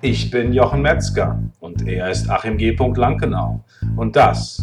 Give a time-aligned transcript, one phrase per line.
[0.00, 2.70] Ich bin Jochen Metzger und er ist Achim G.
[2.70, 3.64] Lankenau.
[3.96, 4.62] Und das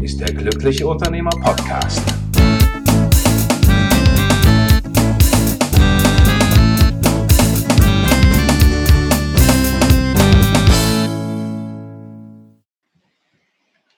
[0.00, 2.02] ist der Glückliche Unternehmer Podcast.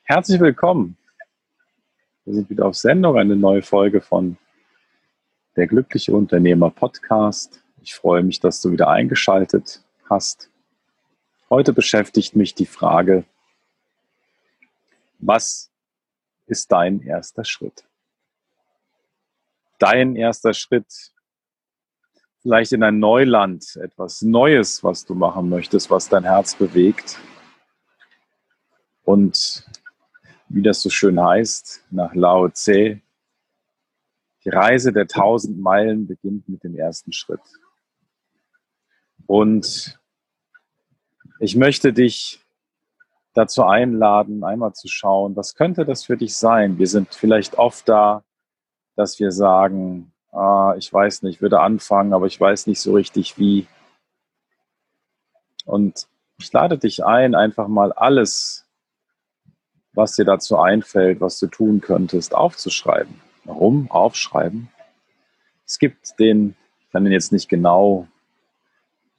[0.03, 0.99] Herzlich willkommen.
[2.27, 4.37] Wir sind wieder auf Sendung, eine neue Folge von
[5.57, 7.65] der Glückliche Unternehmer Podcast.
[7.81, 10.51] Ich freue mich, dass du wieder eingeschaltet hast.
[11.51, 13.25] Heute beschäftigt mich die Frage,
[15.19, 15.71] was
[16.47, 17.85] ist dein erster Schritt?
[19.79, 21.13] Dein erster Schritt,
[22.41, 27.19] vielleicht in ein Neuland, etwas Neues, was du machen möchtest, was dein Herz bewegt.
[29.05, 29.67] Und
[30.49, 33.03] wie das so schön heißt, nach Lao Tse,
[34.45, 37.41] die Reise der tausend Meilen beginnt mit dem ersten Schritt.
[39.27, 39.99] Und
[41.45, 42.41] ich möchte dich
[43.35, 46.79] dazu einladen, einmal zu schauen, was könnte das für dich sein?
[46.79, 48.25] Wir sind vielleicht oft da,
[48.97, 52.95] dass wir sagen, ah, ich weiß nicht, ich würde anfangen, aber ich weiß nicht so
[52.95, 53.67] richtig wie.
[55.67, 56.07] Und
[56.39, 58.67] ich lade dich ein, einfach mal alles,
[59.93, 63.21] was dir dazu einfällt, was du tun könntest, aufzuschreiben.
[63.45, 63.91] Warum?
[63.91, 64.71] Aufschreiben.
[65.67, 68.09] Es gibt den, ich kann den jetzt nicht genau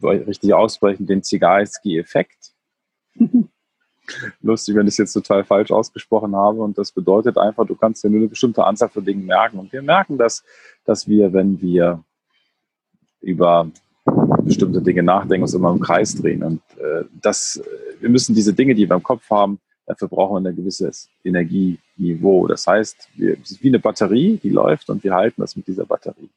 [0.01, 2.53] richtig aussprechen, den Zygalski-Effekt.
[4.41, 6.61] Lustig, wenn ich es jetzt total falsch ausgesprochen habe.
[6.61, 9.57] Und das bedeutet einfach, du kannst dir nur eine bestimmte Anzahl von Dingen merken.
[9.57, 10.43] Und wir merken das,
[10.85, 12.03] dass wir, wenn wir
[13.21, 13.71] über
[14.43, 16.43] bestimmte Dinge nachdenken, uns immer im Kreis drehen.
[16.43, 17.61] Und äh, das,
[17.99, 22.47] wir müssen diese Dinge, die wir im Kopf haben, dafür brauchen wir ein gewisses Energieniveau.
[22.47, 25.67] Das heißt, wir, es ist wie eine Batterie, die läuft und wir halten das mit
[25.67, 26.29] dieser Batterie.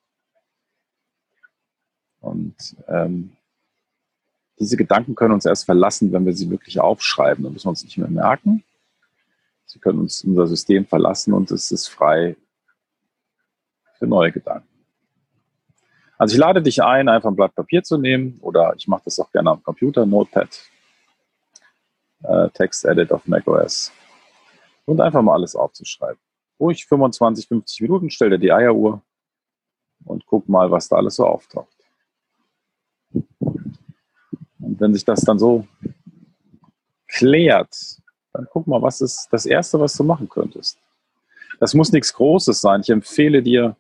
[2.21, 2.57] Und
[2.89, 3.33] ähm,
[4.59, 7.45] diese Gedanken können uns erst verlassen, wenn wir sie wirklich aufschreiben.
[7.45, 8.65] Dann müssen wir uns nicht mehr merken.
[9.67, 12.37] Sie können uns unser System verlassen und es ist frei
[13.99, 14.67] für neue Gedanken.
[16.17, 19.21] Also ich lade dich ein, einfach ein Blatt Papier zu nehmen oder ich mache das
[19.21, 20.49] auch gerne am Computer, Notepad,
[22.25, 23.93] äh, Text Edit auf macOS
[24.85, 26.19] und einfach mal alles aufzuschreiben.
[26.59, 29.03] Ruhig 25, 50 Minuten, stell dir die Eieruhr
[30.05, 31.78] und guck mal, was da alles so auftaucht.
[34.69, 35.67] Und wenn sich das dann so
[37.07, 37.75] klärt,
[38.35, 40.79] dann guck mal, was ist das Erste, was du machen könntest.
[41.59, 42.83] Das muss nichts Großes sein.
[42.83, 43.77] Ich empfehle dir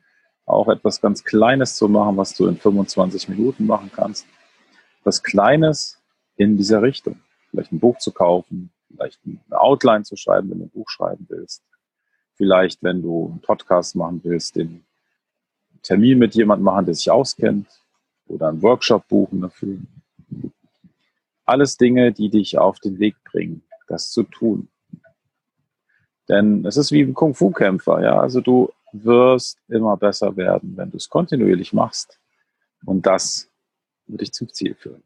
[0.46, 4.26] auch etwas ganz Kleines zu machen, was du in 25 Minuten machen kannst.
[5.04, 6.00] Was Kleines
[6.36, 7.20] in dieser Richtung.
[7.50, 11.26] Vielleicht ein Buch zu kaufen, vielleicht eine Outline zu schreiben, wenn du ein Buch schreiben
[11.28, 11.62] willst.
[12.34, 14.86] Vielleicht, wenn du einen Podcast machen willst, den
[15.82, 17.68] Termin mit jemandem machen, der sich auskennt
[18.26, 19.76] oder einen Workshop buchen dafür.
[21.48, 24.68] Alles Dinge, die dich auf den Weg bringen, das zu tun.
[26.28, 28.20] Denn es ist wie ein Kung-Fu-Kämpfer, ja.
[28.20, 32.20] Also du wirst immer besser werden, wenn du es kontinuierlich machst.
[32.84, 33.50] Und das
[34.06, 35.02] wird dich zum Ziel führen.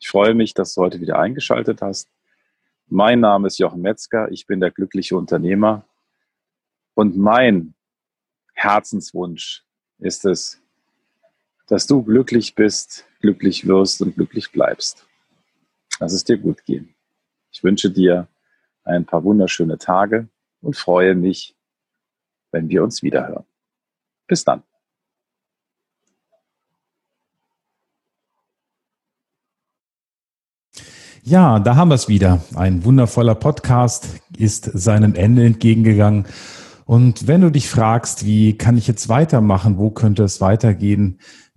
[0.00, 2.10] Ich freue mich, dass du heute wieder eingeschaltet hast.
[2.88, 4.30] Mein Name ist Jochen Metzger.
[4.32, 5.84] Ich bin der glückliche Unternehmer.
[6.94, 7.74] Und mein
[8.54, 9.64] Herzenswunsch
[9.98, 10.60] ist es,
[11.66, 15.06] dass du glücklich bist, glücklich wirst und glücklich bleibst.
[15.98, 16.94] Lass es dir gut gehen.
[17.52, 18.28] Ich wünsche dir
[18.84, 20.28] ein paar wunderschöne Tage
[20.60, 21.56] und freue mich,
[22.52, 23.44] wenn wir uns wiederhören.
[24.26, 24.62] Bis dann.
[31.22, 32.44] Ja, da haben wir es wieder.
[32.54, 36.26] Ein wundervoller Podcast ist seinem Ende entgegengegangen.
[36.84, 41.18] Und wenn du dich fragst, wie kann ich jetzt weitermachen, wo könnte es weitergehen,